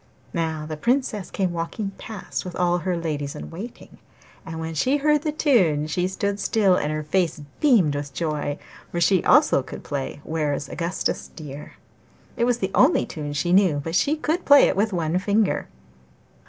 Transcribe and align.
Now 0.33 0.65
the 0.65 0.77
Princess 0.77 1.29
came 1.29 1.53
walking 1.53 1.91
past 1.99 2.43
with 2.43 2.55
all 2.55 2.79
her 2.79 2.97
ladies 2.97 3.35
in 3.35 3.51
waiting, 3.51 3.99
and 4.43 4.59
when 4.59 4.73
she 4.73 4.97
heard 4.97 5.21
the 5.21 5.31
tune 5.31 5.85
she 5.85 6.07
stood 6.07 6.39
still 6.39 6.75
and 6.75 6.91
her 6.91 7.03
face 7.03 7.39
beamed 7.59 7.93
with 7.95 8.11
joy, 8.11 8.57
for 8.91 8.99
she 8.99 9.23
also 9.23 9.61
could 9.61 9.83
play 9.83 10.19
'Where 10.23 10.55
is 10.55 10.67
Augustus 10.67 11.27
dear?' 11.35 11.73
It 12.35 12.45
was 12.45 12.57
the 12.57 12.71
only 12.73 13.05
tune 13.05 13.33
she 13.33 13.53
knew, 13.53 13.75
but 13.75 13.83
that 13.91 13.95
she 13.95 14.15
could 14.15 14.43
play 14.43 14.73
with 14.73 14.91
one 14.91 15.19
finger. 15.19 15.67